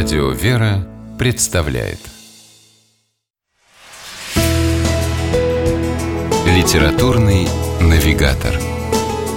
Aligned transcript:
Радио 0.00 0.30
«Вера» 0.30 0.86
представляет 1.18 1.98
Литературный 6.46 7.48
навигатор 7.80 8.54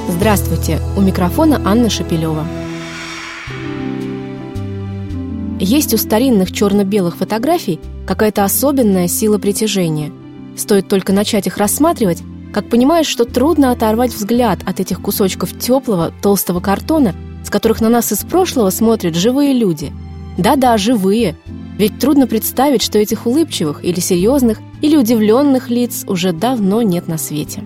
Здравствуйте! 0.07 0.79
У 0.95 1.01
микрофона 1.01 1.59
Анна 1.65 1.89
Шапилева. 1.89 2.45
Есть 5.59 5.95
у 5.95 5.97
старинных 5.97 6.51
черно-белых 6.51 7.17
фотографий 7.17 7.79
какая-то 8.05 8.43
особенная 8.43 9.07
сила 9.07 9.39
притяжения. 9.39 10.11
Стоит 10.55 10.87
только 10.87 11.11
начать 11.11 11.47
их 11.47 11.57
рассматривать, 11.57 12.21
как 12.53 12.69
понимаешь, 12.69 13.07
что 13.07 13.25
трудно 13.25 13.71
оторвать 13.71 14.13
взгляд 14.13 14.59
от 14.67 14.79
этих 14.79 15.01
кусочков 15.01 15.57
теплого, 15.57 16.13
толстого 16.21 16.59
картона, 16.59 17.15
с 17.43 17.49
которых 17.49 17.81
на 17.81 17.89
нас 17.89 18.11
из 18.11 18.19
прошлого 18.19 18.69
смотрят 18.69 19.15
живые 19.15 19.53
люди. 19.53 19.91
Да-да, 20.41 20.75
живые. 20.77 21.35
Ведь 21.77 21.99
трудно 21.99 22.25
представить, 22.25 22.81
что 22.81 22.97
этих 22.97 23.27
улыбчивых 23.27 23.85
или 23.85 23.99
серьезных, 23.99 24.57
или 24.81 24.97
удивленных 24.97 25.69
лиц 25.69 26.03
уже 26.07 26.33
давно 26.33 26.81
нет 26.81 27.07
на 27.07 27.19
свете. 27.19 27.63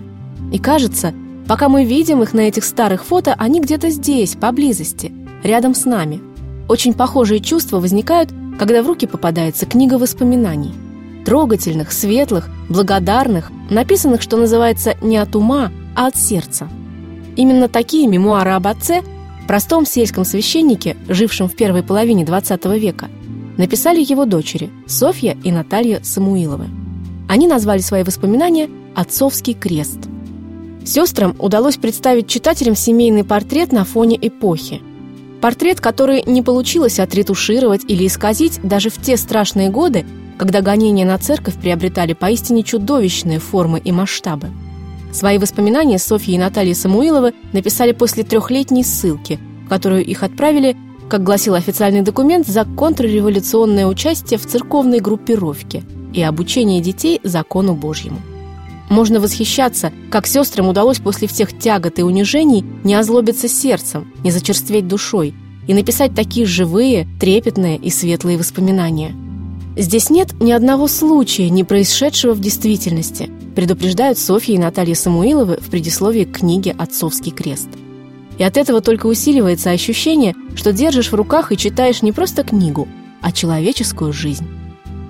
И 0.52 0.58
кажется, 0.58 1.14
пока 1.48 1.70
мы 1.70 1.84
видим 1.84 2.22
их 2.22 2.34
на 2.34 2.40
этих 2.40 2.64
старых 2.64 3.06
фото, 3.06 3.34
они 3.38 3.62
где-то 3.62 3.88
здесь, 3.88 4.34
поблизости, 4.34 5.10
рядом 5.42 5.74
с 5.74 5.86
нами. 5.86 6.20
Очень 6.68 6.92
похожие 6.92 7.40
чувства 7.40 7.80
возникают, 7.80 8.30
когда 8.58 8.82
в 8.82 8.86
руки 8.86 9.06
попадается 9.06 9.64
книга 9.64 9.94
воспоминаний– 9.94 10.74
трогательных, 11.24 11.92
светлых, 11.92 12.50
благодарных, 12.68 13.50
написанных, 13.70 14.20
что 14.20 14.36
называется, 14.36 14.96
не 15.00 15.16
от 15.16 15.34
ума, 15.34 15.72
а 15.94 16.08
от 16.08 16.16
сердца. 16.16 16.68
Именно 17.36 17.68
такие 17.68 18.06
мемуары 18.06 18.50
об 18.50 18.66
отце, 18.66 19.02
простом 19.46 19.86
сельском 19.86 20.24
священнике, 20.24 20.96
жившем 21.08 21.48
в 21.48 21.56
первой 21.56 21.82
половине 21.82 22.24
XX 22.24 22.78
века, 22.78 23.08
написали 23.56 24.00
его 24.00 24.24
дочери 24.24 24.70
Софья 24.86 25.36
и 25.42 25.50
Наталья 25.50 26.00
Самуиловы. 26.02 26.66
Они 27.28 27.46
назвали 27.46 27.80
свои 27.80 28.02
воспоминания 28.02 28.68
«Отцовский 28.94 29.54
крест». 29.54 29.98
Сестрам 30.84 31.34
удалось 31.38 31.76
представить 31.76 32.28
читателям 32.28 32.76
семейный 32.76 33.24
портрет 33.24 33.72
на 33.72 33.84
фоне 33.84 34.16
эпохи. 34.20 34.80
Портрет, 35.40 35.80
который 35.80 36.22
не 36.24 36.42
получилось 36.42 37.00
отретушировать 37.00 37.82
или 37.88 38.06
исказить 38.06 38.60
даже 38.62 38.90
в 38.90 39.02
те 39.02 39.16
страшные 39.16 39.68
годы, 39.68 40.06
когда 40.38 40.60
гонения 40.60 41.04
на 41.04 41.18
церковь 41.18 41.54
приобретали 41.54 42.12
поистине 42.12 42.62
чудовищные 42.62 43.40
формы 43.40 43.80
и 43.80 43.90
масштабы. 43.90 44.48
Свои 45.16 45.38
воспоминания 45.38 45.98
Софья 45.98 46.34
и 46.34 46.38
Наталья 46.38 46.74
Самуиловы 46.74 47.32
написали 47.54 47.92
после 47.92 48.22
трехлетней 48.22 48.84
ссылки, 48.84 49.40
в 49.64 49.68
которую 49.70 50.04
их 50.04 50.22
отправили, 50.22 50.76
как 51.08 51.22
гласил 51.22 51.54
официальный 51.54 52.02
документ, 52.02 52.46
за 52.46 52.66
контрреволюционное 52.66 53.86
участие 53.86 54.38
в 54.38 54.44
церковной 54.44 55.00
группировке 55.00 55.84
и 56.12 56.20
обучение 56.20 56.82
детей 56.82 57.18
закону 57.24 57.74
Божьему. 57.74 58.20
Можно 58.90 59.18
восхищаться, 59.18 59.90
как 60.10 60.26
сестрам 60.26 60.68
удалось 60.68 60.98
после 60.98 61.28
всех 61.28 61.58
тягот 61.58 61.98
и 61.98 62.02
унижений 62.02 62.62
не 62.84 62.94
озлобиться 62.94 63.48
сердцем, 63.48 64.12
не 64.22 64.30
зачерстветь 64.30 64.86
душой 64.86 65.32
и 65.66 65.72
написать 65.72 66.14
такие 66.14 66.44
живые, 66.44 67.08
трепетные 67.18 67.78
и 67.78 67.88
светлые 67.88 68.36
воспоминания– 68.36 69.14
Здесь 69.76 70.08
нет 70.08 70.32
ни 70.40 70.52
одного 70.52 70.88
случая, 70.88 71.50
не 71.50 71.62
происшедшего 71.62 72.32
в 72.32 72.40
действительности, 72.40 73.28
предупреждают 73.56 74.18
Софья 74.18 74.54
и 74.54 74.58
Наталья 74.58 74.94
Самуиловы 74.94 75.56
в 75.56 75.70
предисловии 75.70 76.24
к 76.24 76.38
книге 76.38 76.76
«Отцовский 76.78 77.32
крест». 77.32 77.68
И 78.38 78.44
от 78.44 78.58
этого 78.58 78.80
только 78.82 79.06
усиливается 79.06 79.70
ощущение, 79.70 80.36
что 80.54 80.72
держишь 80.72 81.10
в 81.10 81.14
руках 81.14 81.50
и 81.50 81.56
читаешь 81.56 82.02
не 82.02 82.12
просто 82.12 82.44
книгу, 82.44 82.86
а 83.22 83.32
человеческую 83.32 84.12
жизнь. 84.12 84.46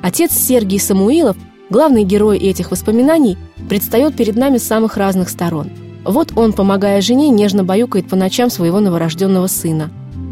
Отец 0.03 0.33
Сергий 0.33 0.79
Самуилов, 0.79 1.37
главный 1.69 2.05
герой 2.05 2.39
этих 2.39 2.71
воспоминаний, 2.71 3.37
предстает 3.69 4.17
перед 4.17 4.37
нами 4.37 4.59
с 4.59 4.67
самых 4.67 4.97
разных 4.97 5.29
сторон. 5.29 5.69
Вот 6.05 6.33
он, 6.37 6.53
помогая 6.53 7.03
жене, 7.03 7.29
нежно 7.31 7.65
баюкает 7.65 8.09
по 8.09 8.15
ночам 8.15 8.49
своего 8.49 8.79
новорожденного 8.79 9.49
сына. 9.49 9.91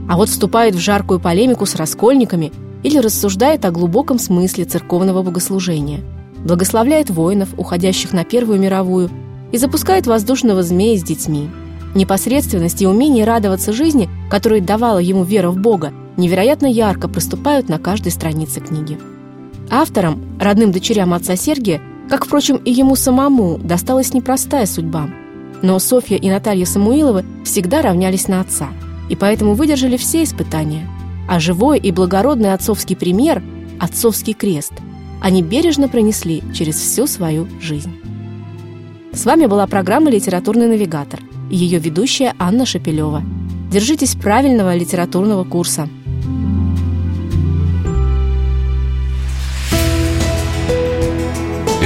А 0.09 0.17
вот 0.17 0.29
вступает 0.29 0.77
в 0.77 0.79
жаркую 0.79 1.19
полемику 1.19 1.67
с 1.67 1.75
раскольниками– 1.75 2.53
или 2.85 2.99
рассуждает 2.99 3.65
о 3.65 3.73
глубоком 3.73 4.19
смысле 4.19 4.67
церковного 4.67 5.23
богослужения, 5.23 6.01
благословляет 6.45 7.11
воинов, 7.11 7.51
уходящих 7.57 8.13
на 8.13 8.25
Первую 8.25 8.61
мировую, 8.61 9.11
и 9.53 9.59
запускает 9.59 10.07
воздушного 10.07 10.63
змея 10.63 10.99
с 10.99 11.03
детьми. 11.03 11.49
Непосредственность 11.95 12.83
и 12.83 12.87
умение 12.87 13.25
радоваться 13.25 13.73
жизни, 13.73 14.09
которые 14.31 14.61
давала 14.61 14.99
ему 14.99 15.25
вера 15.25 15.51
в 15.51 15.57
Бога, 15.57 15.93
невероятно 16.17 16.67
ярко 16.67 17.09
проступают 17.09 17.69
на 17.69 17.79
каждой 17.79 18.13
странице 18.13 18.61
книги. 18.61 18.99
Авторам, 19.71 20.39
родным 20.41 20.73
дочерям 20.73 21.15
отца 21.15 21.37
Сергия, 21.37 21.81
как, 22.11 22.27
впрочем, 22.27 22.57
и 22.57 22.71
ему 22.71 22.97
самому, 22.97 23.59
досталась 23.59 24.13
непростая 24.13 24.67
судьба. 24.67 25.09
Но 25.63 25.79
Софья 25.79 26.17
и 26.17 26.29
Наталья 26.29 26.67
Самуиловы 26.67 27.25
всегда 27.45 27.81
равнялись 27.81 28.29
на 28.29 28.41
отца, 28.41 28.69
и 29.09 29.17
поэтому 29.17 29.55
выдержали 29.55 29.97
все 29.97 30.23
испытания– 30.23 30.89
а 31.27 31.41
живой 31.41 31.79
и 31.79 31.91
благородный 31.91 32.53
отцовский 32.53 32.97
пример– 32.97 33.43
отцовский 33.81 34.35
крест– 34.35 34.73
они 35.25 35.41
бережно 35.43 35.89
пронесли 35.89 36.43
через 36.53 36.77
всю 36.77 37.07
свою 37.07 37.49
жизнь. 37.59 37.99
С 39.15 39.25
вами 39.25 39.47
была 39.47 39.67
программа 39.67 40.11
«Литературный 40.11 40.67
навигатор» 40.67 41.21
и 41.51 41.57
ее 41.57 41.79
ведущая 41.79 42.35
Анна 42.39 42.67
Шапилева. 42.67 43.23
Держитесь 43.71 44.17
правильного 44.17 44.77
литературного 44.77 45.45
курса. 45.45 45.89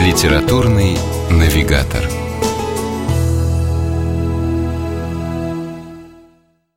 «Литературный 0.05 0.99
навигатор» 1.31 2.28